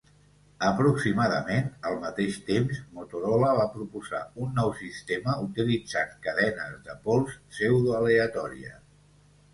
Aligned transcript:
Aproximadament 0.67 1.67
al 1.89 1.97
mateix 2.05 2.39
temps, 2.47 2.79
Motorola 2.95 3.51
va 3.61 3.67
proposar 3.75 4.23
un 4.47 4.57
nou 4.61 4.73
sistema 4.81 5.37
utilitzant 5.45 6.17
cadenes 6.27 6.75
de 6.89 6.99
pols 7.07 7.39
pseudoaleatòries. 7.55 8.85